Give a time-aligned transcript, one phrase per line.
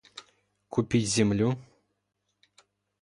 [0.67, 1.61] Купить землю?